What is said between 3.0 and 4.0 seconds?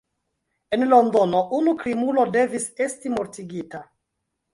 mortigita.